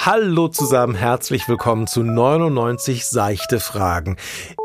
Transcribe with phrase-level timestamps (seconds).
[0.00, 4.16] Hallo zusammen, herzlich willkommen zu 99 seichte Fragen.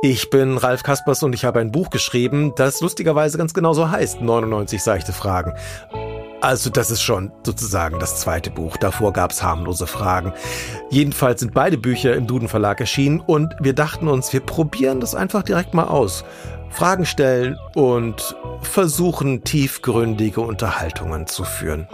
[0.04, 4.22] Ich bin Ralf Kaspers und ich habe ein Buch geschrieben, das lustigerweise ganz genauso heißt,
[4.22, 5.54] 99 seichte Fragen.
[6.40, 8.78] Also das ist schon sozusagen das zweite Buch.
[8.78, 10.34] Davor gab's harmlose Fragen.
[10.92, 15.16] Jedenfalls sind beide Bücher im Duden Verlag erschienen und wir dachten uns, wir probieren das
[15.16, 16.24] einfach direkt mal aus.
[16.74, 21.88] Fragen stellen und versuchen, tiefgründige Unterhaltungen zu führen.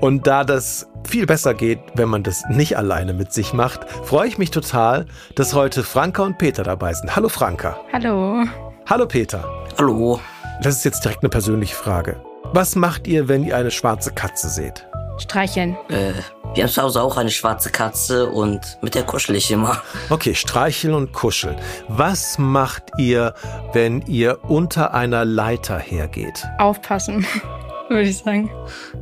[0.00, 4.26] Und da das viel besser geht, wenn man das nicht alleine mit sich macht, freue
[4.26, 7.14] ich mich total, dass heute Franka und Peter dabei sind.
[7.14, 7.78] Hallo Franka.
[7.92, 8.44] Hallo.
[8.86, 9.44] Hallo Peter.
[9.78, 10.20] Hallo.
[10.62, 12.16] Das ist jetzt direkt eine persönliche Frage.
[12.52, 14.86] Was macht ihr, wenn ihr eine schwarze Katze seht?
[15.18, 15.76] Streicheln.
[15.88, 16.12] Äh,
[16.54, 19.82] wir haben zu Hause auch eine schwarze Katze und mit der kuschel ich immer.
[20.10, 21.56] Okay, streicheln und kuscheln.
[21.88, 23.34] Was macht ihr,
[23.72, 26.46] wenn ihr unter einer Leiter hergeht?
[26.58, 27.26] Aufpassen,
[27.88, 28.50] würde ich sagen.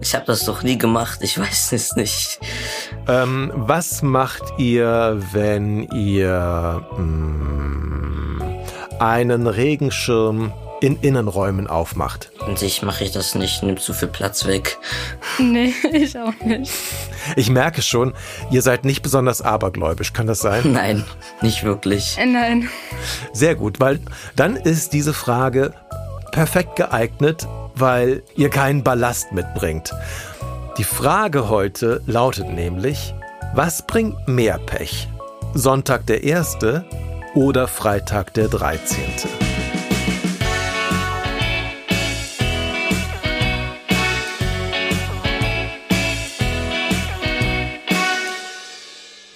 [0.01, 2.41] Ich habe das doch nie gemacht, ich weiß es nicht.
[3.07, 8.43] Ähm, was macht ihr, wenn ihr mh, mm,
[8.98, 12.32] einen Regenschirm in Innenräumen aufmacht.
[12.46, 14.79] Und ich mache ich das nicht, nimmt zu viel Platz weg.
[15.38, 16.73] Nee, ich auch nicht.
[17.37, 18.15] Ich merke schon,
[18.51, 20.60] ihr seid nicht besonders abergläubisch, kann das sein?
[20.73, 21.04] Nein,
[21.40, 22.18] nicht wirklich.
[22.18, 22.68] Äh, nein.
[23.32, 24.01] Sehr gut, weil
[24.37, 25.73] dann ist diese Frage
[26.32, 29.93] perfekt geeignet, weil ihr keinen Ballast mitbringt.
[30.79, 33.15] Die Frage heute lautet nämlich,
[33.54, 35.09] was bringt mehr Pech?
[35.54, 36.59] Sonntag der 1.
[37.35, 39.62] oder Freitag der 13.?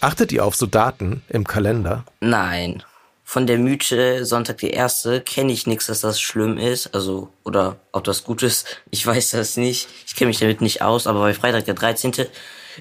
[0.06, 2.04] Achtet ihr auf so Daten im Kalender?
[2.20, 2.84] Nein.
[3.24, 6.94] Von der Mythe Sonntag die Erste kenne ich nichts, dass das schlimm ist.
[6.94, 8.82] Also, oder ob das gut ist.
[8.92, 9.88] Ich weiß das nicht.
[10.06, 11.08] Ich kenne mich damit nicht aus.
[11.08, 12.12] Aber bei Freitag der 13.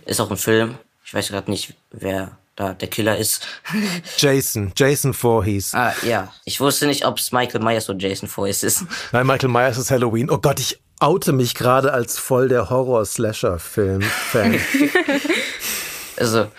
[0.06, 0.78] ist auch ein Film.
[1.04, 3.48] Ich weiß gerade nicht, wer da der Killer ist.
[4.18, 5.74] Jason, Jason Voorhees.
[5.74, 6.32] Ah, ja.
[6.44, 8.84] Ich wusste nicht, ob es Michael Myers oder Jason Voorhees ist.
[9.14, 10.30] Nein, Michael Myers ist Halloween.
[10.30, 14.60] Oh Gott, ich oute mich gerade als voll der Horror-Slasher-Film-Fan.
[16.18, 16.52] also,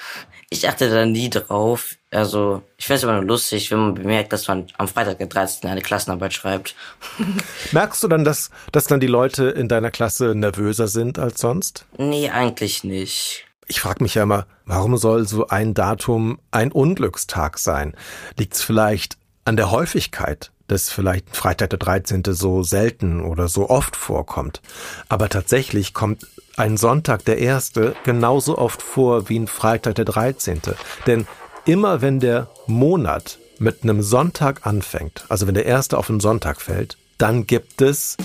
[0.51, 1.97] ich achte da nie drauf.
[2.11, 5.27] Also, ich finde es immer nur lustig, wenn man bemerkt, dass man am Freitag der
[5.27, 5.69] 13.
[5.69, 6.75] eine Klassenarbeit schreibt.
[7.73, 11.85] Merkst du dann, dass, dass dann die Leute in deiner Klasse nervöser sind als sonst?
[11.99, 13.45] Nee, eigentlich nicht.
[13.67, 17.97] Ich frage mich ja immer, warum soll so ein Datum ein Unglückstag sein?
[18.39, 22.23] Liegt es vielleicht an der Häufigkeit, dass vielleicht Freitag der 13.
[22.31, 24.61] so selten oder so oft vorkommt?
[25.09, 30.61] Aber tatsächlich kommt ein Sonntag der erste genauso oft vor wie ein Freitag der 13.
[31.07, 31.27] Denn
[31.65, 36.61] immer wenn der Monat mit einem Sonntag anfängt, also wenn der erste auf einen Sonntag
[36.61, 38.17] fällt, dann gibt es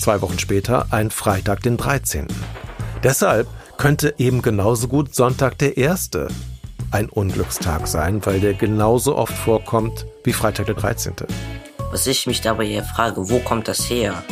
[0.00, 2.26] zwei Wochen später einen Freitag den 13.
[3.02, 6.28] Deshalb könnte eben genauso gut Sonntag der erste
[6.90, 11.14] ein Unglückstag sein, weil der genauso oft vorkommt wie Freitag der 13.
[11.90, 14.22] Was ich mich dabei eher frage, wo kommt das her?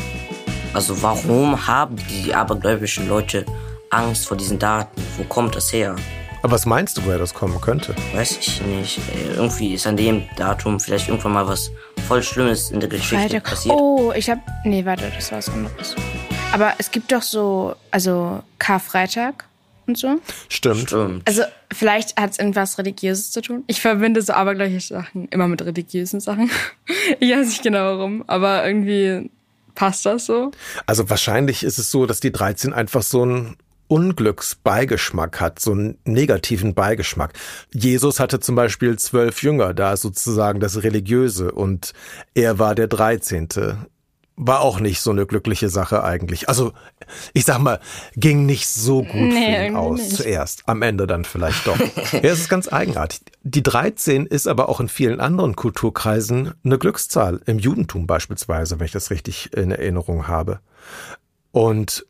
[0.72, 3.44] Also warum haben die abergläubischen Leute
[3.90, 5.00] Angst vor diesen Daten?
[5.16, 5.94] Wo kommt das her?
[6.42, 7.94] Aber was meinst du, woher das kommen könnte?
[8.12, 9.00] Weiß ich nicht.
[9.34, 11.70] Irgendwie ist an dem Datum vielleicht irgendwann mal was
[12.06, 13.44] voll Schlimmes in der Geschichte Freitag.
[13.44, 13.74] passiert.
[13.74, 14.40] Oh, ich hab.
[14.64, 15.94] Nee, warte, das war was anderes.
[16.52, 19.46] Aber es gibt doch so, also Karfreitag
[19.86, 20.20] und so.
[20.48, 20.88] Stimmt.
[20.88, 21.22] Stimmt.
[21.26, 23.64] Also vielleicht hat es irgendwas Religiöses zu tun.
[23.66, 26.50] Ich verbinde so abergläubische Sachen immer mit religiösen Sachen.
[27.20, 29.30] ich weiß nicht genau warum, aber irgendwie
[29.74, 30.52] Passt das so?
[30.86, 33.56] Also wahrscheinlich ist es so, dass die 13 einfach so einen
[33.88, 37.32] Unglücksbeigeschmack hat, so einen negativen Beigeschmack.
[37.72, 41.92] Jesus hatte zum Beispiel zwölf Jünger, da ist sozusagen das Religiöse und
[42.34, 43.86] er war der Dreizehnte
[44.36, 46.48] war auch nicht so eine glückliche Sache eigentlich.
[46.48, 46.72] Also,
[47.32, 47.80] ich sag mal,
[48.16, 50.16] ging nicht so gut nee, für ihn aus nicht.
[50.16, 50.62] zuerst.
[50.66, 51.78] Am Ende dann vielleicht doch.
[51.78, 53.20] ja, es ist ganz eigenartig.
[53.42, 57.40] Die 13 ist aber auch in vielen anderen Kulturkreisen eine Glückszahl.
[57.46, 60.60] Im Judentum beispielsweise, wenn ich das richtig in Erinnerung habe.
[61.52, 62.06] Und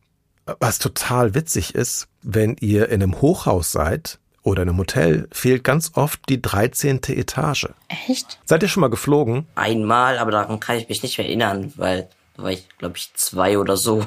[0.60, 5.64] was total witzig ist, wenn ihr in einem Hochhaus seid, oder in einem Hotel fehlt
[5.64, 7.00] ganz oft die 13.
[7.08, 7.68] Etage.
[7.88, 8.38] Echt?
[8.44, 9.46] Seid ihr schon mal geflogen?
[9.54, 13.12] Einmal, aber daran kann ich mich nicht mehr erinnern, weil da war ich, glaube ich,
[13.14, 14.04] zwei oder so.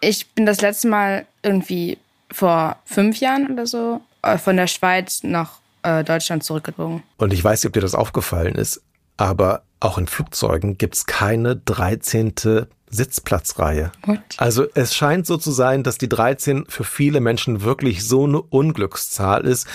[0.00, 1.98] Ich bin das letzte Mal irgendwie
[2.30, 7.02] vor fünf Jahren oder so äh, von der Schweiz nach äh, Deutschland zurückgeflogen.
[7.16, 8.82] Und ich weiß nicht, ob dir das aufgefallen ist,
[9.16, 12.66] aber auch in Flugzeugen gibt's keine 13.
[12.94, 13.92] Sitzplatzreihe.
[14.06, 14.20] What?
[14.36, 18.40] Also es scheint so zu sein, dass die 13 für viele Menschen wirklich so eine
[18.40, 19.66] Unglückszahl ist,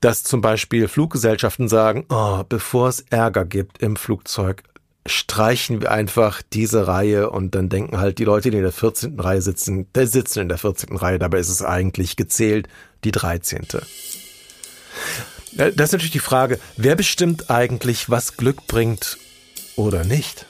[0.00, 4.62] dass zum Beispiel Fluggesellschaften sagen, oh, bevor es Ärger gibt im Flugzeug,
[5.06, 9.18] streichen wir einfach diese Reihe und dann denken halt die Leute, die in der 14.
[9.18, 10.96] Reihe sitzen, der sitzen in der 14.
[10.96, 12.68] Reihe, dabei ist es eigentlich gezählt
[13.04, 13.66] die 13.
[15.56, 19.18] Äh, das ist natürlich die Frage, wer bestimmt eigentlich, was Glück bringt
[19.76, 20.46] oder nicht?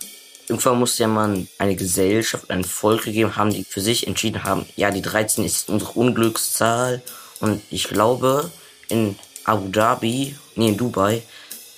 [0.48, 4.66] Irgendwann muss ja mal eine Gesellschaft, ein Volk gegeben haben, die für sich entschieden haben,
[4.74, 7.02] ja, die 13 ist unsere Unglückszahl.
[7.38, 8.50] Und ich glaube,
[8.88, 11.22] in Abu Dhabi, nee, in Dubai,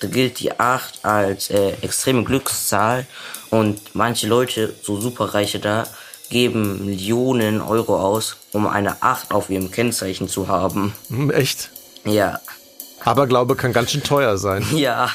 [0.03, 3.05] da gilt die 8 als äh, extreme Glückszahl.
[3.49, 5.87] Und manche Leute, so Superreiche da,
[6.29, 10.93] geben Millionen Euro aus, um eine 8 auf ihrem Kennzeichen zu haben.
[11.09, 11.69] Hm, echt?
[12.03, 12.39] Ja.
[13.05, 14.65] Aber Glaube kann ganz schön teuer sein.
[14.75, 15.09] Ja.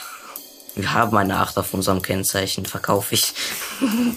[0.75, 3.35] Wir haben eine 8 auf unserem Kennzeichen, verkaufe ich.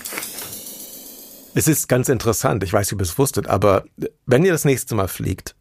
[1.55, 3.83] es ist ganz interessant, ich weiß ob ihr es wusstet, aber
[4.27, 5.55] wenn ihr das nächste Mal fliegt,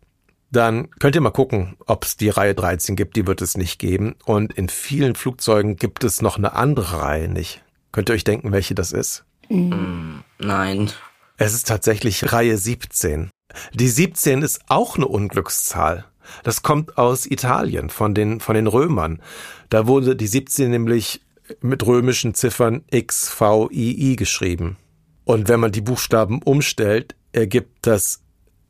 [0.51, 3.79] dann könnt ihr mal gucken, ob es die Reihe 13 gibt, die wird es nicht
[3.79, 4.17] geben.
[4.25, 7.63] Und in vielen Flugzeugen gibt es noch eine andere Reihe nicht.
[7.93, 9.25] Könnt ihr euch denken, welche das ist?
[9.49, 10.91] Mm, nein.
[11.37, 13.31] Es ist tatsächlich Reihe 17.
[13.75, 16.05] Die 17 ist auch eine Unglückszahl.
[16.45, 19.21] Das kommt aus Italien, von den, von den Römern.
[19.69, 21.23] Da wurde die 17 nämlich
[21.61, 24.77] mit römischen Ziffern X, V, I, I geschrieben.
[25.25, 28.23] Und wenn man die Buchstaben umstellt, ergibt das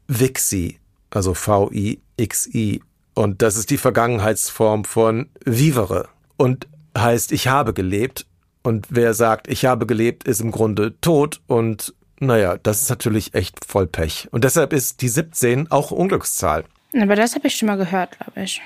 [0.08, 0.78] Vixi,
[1.10, 2.82] also V, I, X, I.
[3.14, 8.26] Und das ist die Vergangenheitsform von vivere und heißt ich habe gelebt.
[8.62, 13.34] Und wer sagt, ich habe gelebt, ist im Grunde tot und naja, das ist natürlich
[13.34, 14.28] echt voll Pech.
[14.30, 16.64] Und deshalb ist die 17 auch Unglückszahl.
[17.00, 18.60] Aber das habe ich schon mal gehört, glaube ich.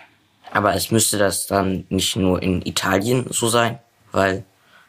[0.51, 3.79] Aber es müsste das dann nicht nur in Italien so sein,
[4.11, 4.45] weil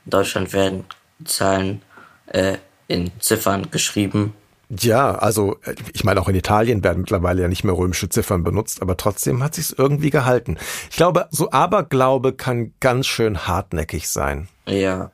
[0.06, 0.86] in Deutschland werden
[1.24, 1.82] Zahlen
[2.28, 4.34] äh, in Ziffern geschrieben.
[4.80, 5.58] Ja, also
[5.94, 9.44] ich meine, auch in Italien werden mittlerweile ja nicht mehr römische Ziffern benutzt, aber trotzdem
[9.44, 10.58] hat sich's irgendwie gehalten.
[10.90, 14.48] Ich glaube, so Aberglaube kann ganz schön hartnäckig sein.
[14.68, 15.12] Ja.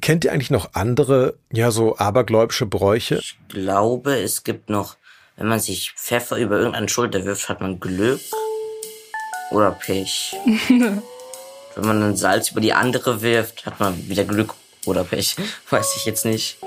[0.00, 3.16] Kennt ihr eigentlich noch andere, ja, so abergläubische Bräuche?
[3.16, 4.96] Ich glaube, es gibt noch,
[5.36, 8.20] wenn man sich Pfeffer über irgendeine Schulter wirft, hat man Glück
[9.50, 10.36] oder Pech.
[10.68, 14.54] wenn man dann Salz über die andere wirft, hat man wieder Glück
[14.86, 15.36] oder Pech.
[15.70, 16.58] Weiß ich jetzt nicht.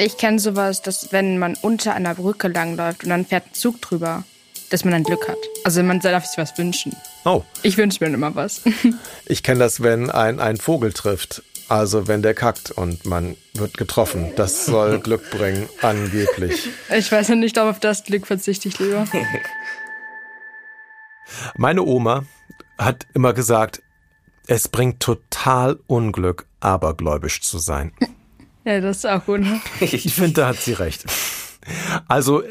[0.00, 3.82] Ich kenne sowas, dass wenn man unter einer Brücke langläuft und dann fährt ein Zug
[3.82, 4.22] drüber,
[4.70, 5.36] dass man dann Glück hat.
[5.64, 6.94] Also man darf sich was wünschen.
[7.24, 7.42] Oh.
[7.64, 8.60] Ich wünsche mir immer was.
[9.26, 11.42] ich kenne das, wenn ein, ein Vogel trifft.
[11.68, 16.68] Also wenn der kackt und man wird getroffen, das soll Glück bringen, angeblich.
[16.96, 19.04] Ich weiß ja nicht, ob auf das Glück verzichte ich lieber.
[21.56, 22.24] Meine Oma
[22.78, 23.82] hat immer gesagt,
[24.46, 27.92] es bringt total Unglück, abergläubisch zu sein.
[28.68, 29.40] Ja, das ist auch gut.
[29.80, 31.06] Ich finde, da hat sie recht.
[32.06, 32.42] Also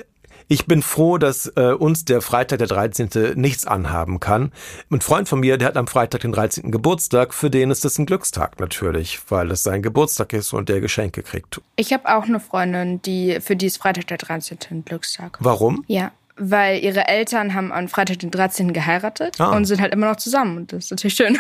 [0.47, 3.33] ich bin froh, dass äh, uns der Freitag der 13.
[3.35, 4.51] nichts anhaben kann.
[4.89, 6.71] Ein Freund von mir, der hat am Freitag den 13.
[6.71, 10.81] Geburtstag, für den ist das ein Glückstag natürlich, weil es sein Geburtstag ist und der
[10.81, 11.61] Geschenke kriegt.
[11.75, 14.57] Ich habe auch eine Freundin, die für die ist Freitag der 13.
[14.71, 15.37] ein Glückstag.
[15.39, 15.83] Warum?
[15.85, 18.73] Ja, weil ihre Eltern haben am Freitag den 13.
[18.73, 19.55] geheiratet ah.
[19.55, 21.37] und sind halt immer noch zusammen und das ist natürlich schön.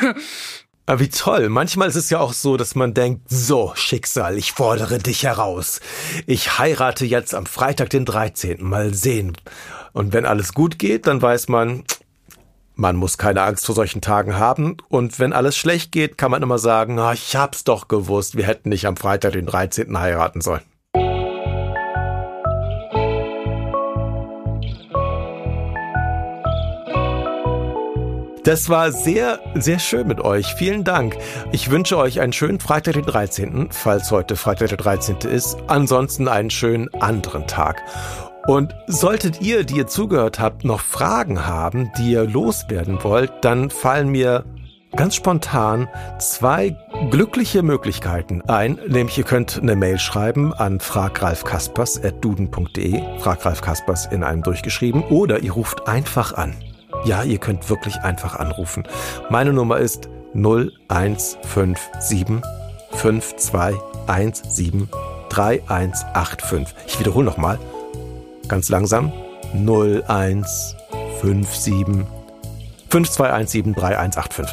[0.87, 1.49] Aber wie toll.
[1.49, 5.81] Manchmal ist es ja auch so, dass man denkt, so, Schicksal, ich fordere dich heraus.
[6.25, 8.63] Ich heirate jetzt am Freitag den 13.
[8.63, 9.35] Mal sehen.
[9.91, 11.83] Und wenn alles gut geht, dann weiß man,
[12.75, 14.77] man muss keine Angst vor solchen Tagen haben.
[14.87, 18.45] Und wenn alles schlecht geht, kann man immer sagen, na, ich hab's doch gewusst, wir
[18.45, 19.99] hätten nicht am Freitag den 13.
[19.99, 20.63] heiraten sollen.
[28.47, 30.53] Das war sehr, sehr schön mit euch.
[30.53, 31.17] Vielen Dank.
[31.51, 35.17] Ich wünsche euch einen schönen Freitag den 13., falls heute Freitag der 13.
[35.29, 35.57] ist.
[35.67, 37.83] Ansonsten einen schönen anderen Tag.
[38.47, 43.69] Und solltet ihr, die ihr zugehört habt, noch Fragen haben, die ihr loswerden wollt, dann
[43.69, 44.45] fallen mir
[44.95, 46.73] ganz spontan zwei
[47.11, 55.03] glückliche Möglichkeiten ein, nämlich ihr könnt eine Mail schreiben an fragralfkaspers.duden.de, fragralfkaspers in einem durchgeschrieben,
[55.03, 56.55] oder ihr ruft einfach an.
[57.05, 58.83] Ja, ihr könnt wirklich einfach anrufen.
[59.29, 62.41] Meine Nummer ist 0157
[62.91, 64.89] 5217
[65.29, 66.75] 3185.
[66.87, 67.59] Ich wiederhole nochmal.
[68.47, 69.11] Ganz langsam.
[69.53, 72.16] 0157
[72.89, 74.47] 52173185.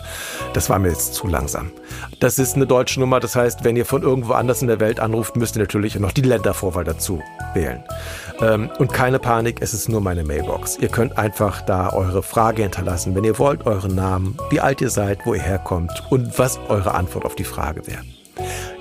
[0.53, 1.71] Das war mir jetzt zu langsam.
[2.21, 5.01] Das ist eine deutsche Nummer, das heißt, wenn ihr von irgendwo anders in der Welt
[5.01, 7.21] anruft, müsst ihr natürlich noch die Ländervorwahl dazu
[7.55, 7.83] wählen.
[8.41, 10.79] Ähm, und keine Panik, es ist nur meine Mailbox.
[10.79, 14.91] Ihr könnt einfach da eure Frage hinterlassen, wenn ihr wollt, euren Namen, wie alt ihr
[14.91, 18.03] seid, wo ihr herkommt und was eure Antwort auf die Frage wäre.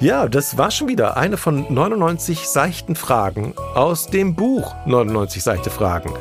[0.04, 5.70] Ja, das war schon wieder eine von 99 seichten Fragen aus dem Buch 99 seichte
[5.70, 6.12] Fragen.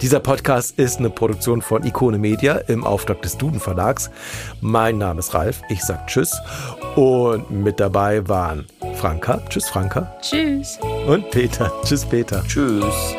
[0.00, 4.10] Dieser Podcast ist eine Produktion von Ikone Media im Auftrag des Duden Verlags.
[4.62, 6.40] Mein Name ist Ralf, ich sag Tschüss
[6.96, 10.10] und mit dabei waren Franka, Tschüss Franka.
[10.22, 10.78] Tschüss.
[11.06, 12.42] Und Peter, Tschüss Peter.
[12.48, 13.14] Tschüss.